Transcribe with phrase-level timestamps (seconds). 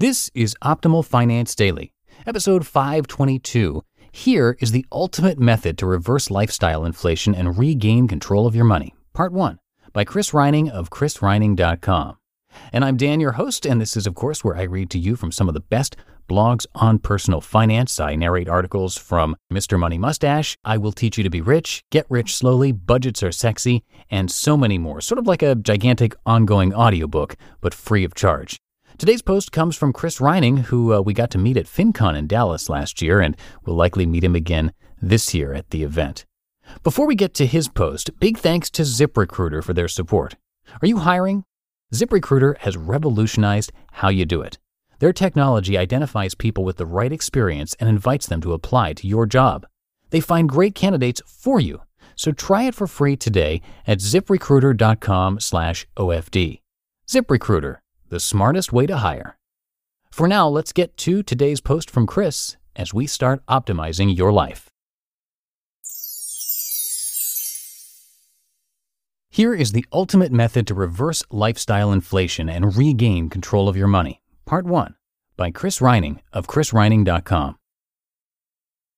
[0.00, 1.92] This is Optimal Finance Daily,
[2.26, 3.84] episode 522.
[4.10, 8.94] Here is the ultimate method to reverse lifestyle inflation and regain control of your money.
[9.12, 9.58] Part 1
[9.92, 12.16] by Chris Reining of chrisreining.com.
[12.72, 15.16] And I'm Dan, your host, and this is, of course, where I read to you
[15.16, 15.96] from some of the best
[16.30, 18.00] blogs on personal finance.
[18.00, 19.78] I narrate articles from Mr.
[19.78, 23.84] Money Mustache, I Will Teach You to Be Rich, Get Rich Slowly, Budgets Are Sexy,
[24.10, 25.02] and so many more.
[25.02, 28.58] Sort of like a gigantic ongoing audiobook, but free of charge.
[29.00, 32.26] Today's post comes from Chris Reining, who uh, we got to meet at FinCon in
[32.26, 36.26] Dallas last year, and we'll likely meet him again this year at the event.
[36.82, 40.34] Before we get to his post, big thanks to ZipRecruiter for their support.
[40.82, 41.44] Are you hiring?
[41.94, 44.58] ZipRecruiter has revolutionized how you do it.
[44.98, 49.24] Their technology identifies people with the right experience and invites them to apply to your
[49.24, 49.66] job.
[50.10, 51.80] They find great candidates for you.
[52.16, 56.60] So try it for free today at ziprecruiter.com/ofd.
[57.08, 57.76] ZipRecruiter
[58.10, 59.38] the smartest way to hire.
[60.10, 64.68] For now, let's get to today's post from Chris as we start optimizing your life.
[69.30, 74.20] Here is the ultimate method to reverse lifestyle inflation and regain control of your money.
[74.44, 74.96] Part 1
[75.36, 77.56] by Chris Reining of chrisreining.com.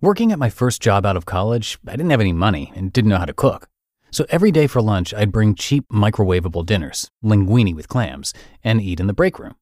[0.00, 3.10] Working at my first job out of college, I didn't have any money and didn't
[3.10, 3.68] know how to cook.
[4.14, 9.00] So every day for lunch, I'd bring cheap microwavable dinners, linguine with clams, and eat
[9.00, 9.56] in the break room.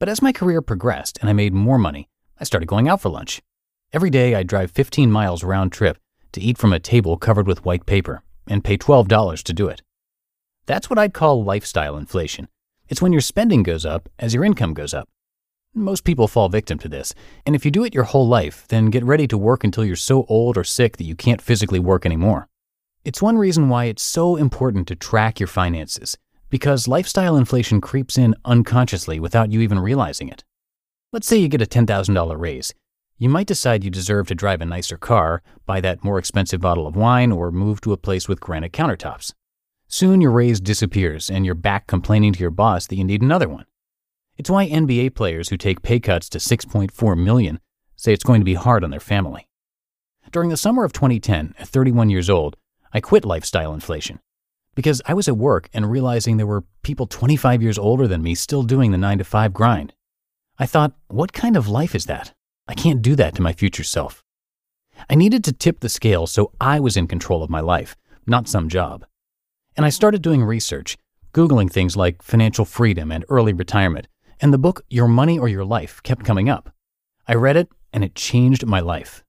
[0.00, 2.08] But as my career progressed and I made more money,
[2.40, 3.40] I started going out for lunch.
[3.92, 5.98] Every day, I'd drive 15 miles round trip
[6.32, 9.80] to eat from a table covered with white paper and pay $12 to do it.
[10.66, 12.48] That's what I'd call lifestyle inflation.
[12.88, 15.08] It's when your spending goes up as your income goes up.
[15.72, 17.14] Most people fall victim to this,
[17.46, 19.94] and if you do it your whole life, then get ready to work until you're
[19.94, 22.48] so old or sick that you can't physically work anymore.
[23.04, 26.16] It's one reason why it's so important to track your finances,
[26.48, 30.42] because lifestyle inflation creeps in unconsciously without you even realizing it.
[31.12, 32.72] Let's say you get a $10,000 raise.
[33.18, 36.86] You might decide you deserve to drive a nicer car, buy that more expensive bottle
[36.86, 39.34] of wine, or move to a place with granite countertops.
[39.86, 43.50] Soon your raise disappears and you're back complaining to your boss that you need another
[43.50, 43.66] one.
[44.38, 47.60] It's why NBA players who take pay cuts to 6.4 million
[47.96, 49.46] say it's going to be hard on their family.
[50.32, 52.56] During the summer of 2010, at 31 years old,
[52.94, 54.20] I quit lifestyle inflation
[54.76, 58.36] because I was at work and realizing there were people 25 years older than me
[58.36, 59.92] still doing the 9 to 5 grind.
[60.60, 62.32] I thought, what kind of life is that?
[62.68, 64.22] I can't do that to my future self.
[65.10, 67.96] I needed to tip the scale so I was in control of my life,
[68.26, 69.04] not some job.
[69.76, 70.96] And I started doing research,
[71.32, 74.06] Googling things like financial freedom and early retirement,
[74.40, 76.72] and the book Your Money or Your Life kept coming up.
[77.26, 79.24] I read it, and it changed my life.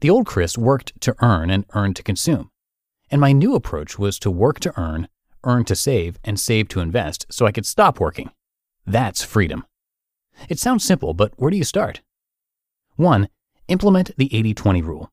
[0.00, 2.50] The old Chris worked to earn and earned to consume.
[3.10, 5.08] And my new approach was to work to earn,
[5.44, 8.30] earn to save, and save to invest so I could stop working.
[8.86, 9.64] That's freedom.
[10.48, 12.02] It sounds simple, but where do you start?
[12.96, 13.28] 1.
[13.68, 15.10] Implement the 80 20 rule.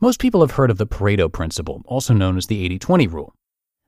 [0.00, 3.34] Most people have heard of the Pareto principle, also known as the 80 20 rule.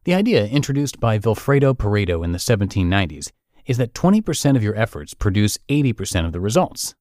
[0.04, 3.30] The idea, introduced by Vilfredo Pareto in the 1790s,
[3.66, 6.94] is that 20% of your efforts produce 80% of the results.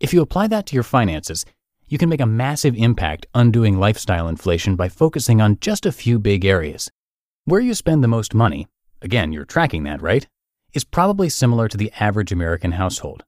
[0.00, 1.46] If you apply that to your finances,
[1.92, 6.18] you can make a massive impact undoing lifestyle inflation by focusing on just a few
[6.18, 6.90] big areas.
[7.44, 8.66] Where you spend the most money,
[9.02, 10.26] again, you're tracking that, right?
[10.72, 13.24] Is probably similar to the average American household.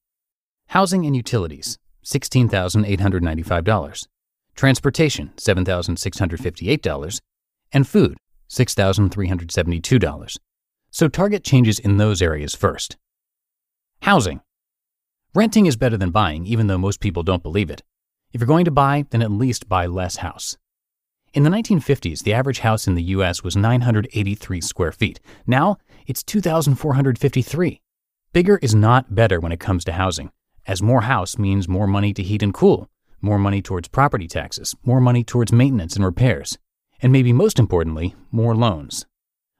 [0.68, 1.76] Housing and utilities,
[2.06, 4.06] $16,895.
[4.54, 7.20] Transportation, $7,658.
[7.70, 8.16] And food,
[8.48, 10.36] $6,372.
[10.90, 12.96] So target changes in those areas first.
[14.00, 14.40] Housing.
[15.34, 17.82] Renting is better than buying, even though most people don't believe it.
[18.34, 20.58] If you're going to buy, then at least buy less house.
[21.34, 25.20] In the 1950s, the average house in the US was 983 square feet.
[25.46, 25.76] Now,
[26.08, 27.80] it's 2,453.
[28.32, 30.32] Bigger is not better when it comes to housing,
[30.66, 32.90] as more house means more money to heat and cool,
[33.20, 36.58] more money towards property taxes, more money towards maintenance and repairs,
[37.00, 39.06] and maybe most importantly, more loans.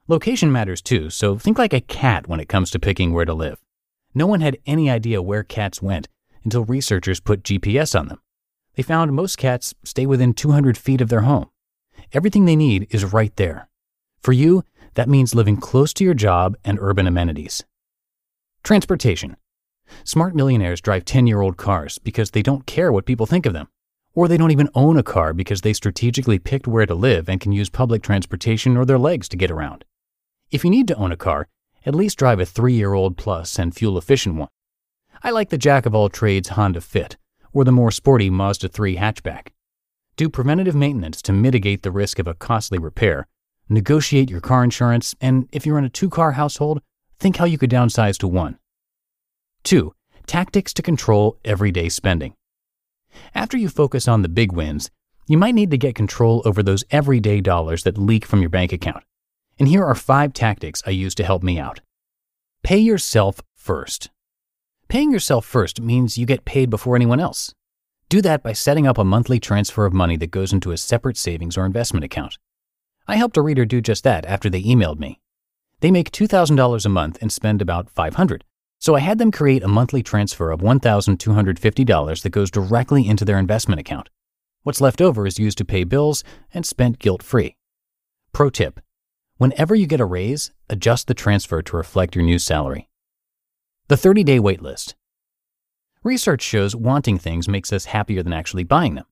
[0.09, 3.33] Location matters too, so think like a cat when it comes to picking where to
[3.33, 3.61] live.
[4.13, 6.09] No one had any idea where cats went
[6.43, 8.19] until researchers put GPS on them.
[8.75, 11.49] They found most cats stay within 200 feet of their home.
[12.13, 13.69] Everything they need is right there.
[14.21, 14.63] For you,
[14.95, 17.63] that means living close to your job and urban amenities.
[18.63, 19.37] Transportation.
[20.03, 23.53] Smart millionaires drive 10 year old cars because they don't care what people think of
[23.53, 23.67] them.
[24.13, 27.41] Or they don't even own a car because they strategically picked where to live and
[27.41, 29.83] can use public transportation or their legs to get around.
[30.51, 31.47] If you need to own a car,
[31.85, 34.49] at least drive a three year old plus and fuel efficient one.
[35.21, 37.17] I like the jack of all trades Honda Fit
[37.55, 39.47] or the more sporty Mazda 3 hatchback.
[40.17, 43.27] Do preventative maintenance to mitigate the risk of a costly repair.
[43.69, 46.81] Negotiate your car insurance, and if you're in a two car household,
[47.17, 48.59] think how you could downsize to one.
[49.63, 49.95] 2.
[50.27, 52.35] Tactics to Control Everyday Spending.
[53.33, 54.91] After you focus on the big wins,
[55.27, 58.73] you might need to get control over those everyday dollars that leak from your bank
[58.73, 59.03] account.
[59.57, 61.79] And here are five tactics I use to help me out.
[62.63, 64.09] Pay yourself first.
[64.95, 67.53] Paying yourself first means you get paid before anyone else.
[68.07, 71.17] Do that by setting up a monthly transfer of money that goes into a separate
[71.17, 72.37] savings or investment account.
[73.05, 75.19] I helped a reader do just that after they emailed me.
[75.81, 78.45] They make $2,000 a month and spend about 500.
[78.79, 83.37] So I had them create a monthly transfer of $1,250 that goes directly into their
[83.37, 84.07] investment account.
[84.63, 87.57] What's left over is used to pay bills and spent guilt-free.
[88.31, 88.79] Pro tip:
[89.35, 92.87] Whenever you get a raise, adjust the transfer to reflect your new salary.
[93.87, 94.95] The 30-day waitlist.
[96.03, 99.05] Research shows wanting things makes us happier than actually buying them.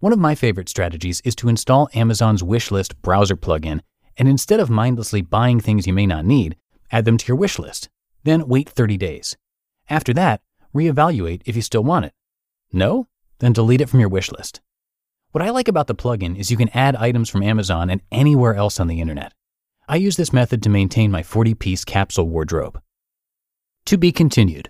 [0.00, 3.80] One of my favorite strategies is to install Amazon's wishlist browser plugin
[4.18, 6.56] and instead of mindlessly buying things you may not need,
[6.92, 7.88] add them to your wish list.
[8.24, 9.38] Then wait 30 days.
[9.88, 10.42] After that,
[10.74, 12.12] reevaluate if you still want it.
[12.70, 13.06] No?
[13.38, 14.60] Then delete it from your wish list.
[15.32, 18.56] What I like about the plugin is you can add items from Amazon and anywhere
[18.56, 19.32] else on the internet.
[19.88, 22.78] I use this method to maintain my 40 piece capsule wardrobe.
[23.88, 24.68] To be continued.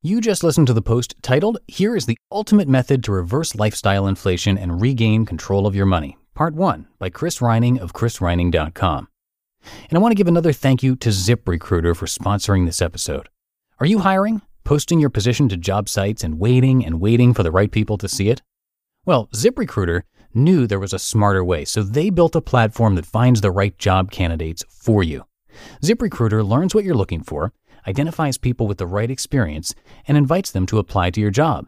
[0.00, 4.06] You just listened to the post titled, Here is the Ultimate Method to Reverse Lifestyle
[4.06, 9.08] Inflation and Regain Control of Your Money, Part 1 by Chris Reining of chrisreining.com.
[9.90, 13.28] And I want to give another thank you to ZipRecruiter for sponsoring this episode.
[13.78, 17.52] Are you hiring, posting your position to job sites and waiting and waiting for the
[17.52, 18.40] right people to see it?
[19.04, 20.04] Well, ZipRecruiter
[20.34, 23.76] knew there was a smarter way, so they built a platform that finds the right
[23.78, 25.24] job candidates for you.
[25.82, 27.52] ZipRecruiter learns what you're looking for
[27.86, 29.74] identifies people with the right experience,
[30.06, 31.66] and invites them to apply to your job.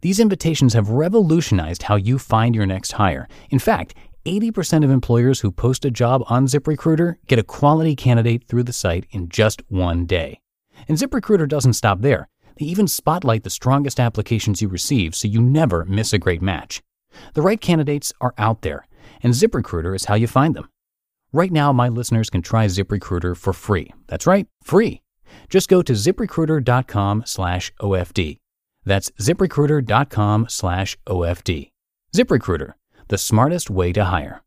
[0.00, 3.28] These invitations have revolutionized how you find your next hire.
[3.50, 3.94] In fact,
[4.24, 8.72] 80% of employers who post a job on ZipRecruiter get a quality candidate through the
[8.72, 10.40] site in just one day.
[10.88, 12.28] And ZipRecruiter doesn't stop there.
[12.58, 16.82] They even spotlight the strongest applications you receive so you never miss a great match.
[17.34, 18.86] The right candidates are out there,
[19.22, 20.68] and ZipRecruiter is how you find them.
[21.32, 23.92] Right now, my listeners can try ZipRecruiter for free.
[24.06, 25.02] That's right, free.
[25.48, 28.38] Just go to ziprecruiter.com slash OFD.
[28.84, 31.70] That's ziprecruiter.com slash OFD.
[32.14, 32.74] ZipRecruiter,
[33.08, 34.42] the smartest way to hire.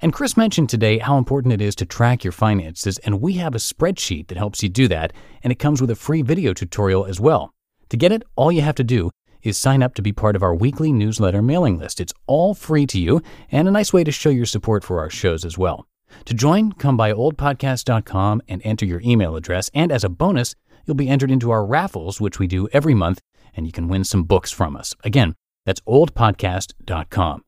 [0.00, 3.54] And Chris mentioned today how important it is to track your finances, and we have
[3.54, 7.04] a spreadsheet that helps you do that, and it comes with a free video tutorial
[7.04, 7.52] as well.
[7.90, 9.10] To get it, all you have to do
[9.42, 12.00] is sign up to be part of our weekly newsletter mailing list.
[12.00, 15.10] It's all free to you and a nice way to show your support for our
[15.10, 15.86] shows as well.
[16.24, 19.70] To join, come by oldpodcast.com and enter your email address.
[19.74, 20.54] And as a bonus,
[20.86, 23.20] you'll be entered into our raffles, which we do every month,
[23.54, 24.94] and you can win some books from us.
[25.04, 25.34] Again,
[25.66, 27.42] that's oldpodcast.com.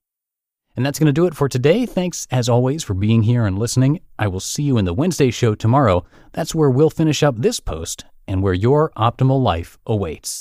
[0.76, 1.84] And that's going to do it for today.
[1.84, 4.00] Thanks, as always, for being here and listening.
[4.18, 6.04] I will see you in the Wednesday show tomorrow.
[6.32, 10.38] That's where we'll finish up this post and where your optimal life awaits.